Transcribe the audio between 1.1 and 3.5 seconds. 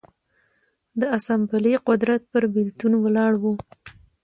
اسامبلې قدرت پر بېلتون ولاړ و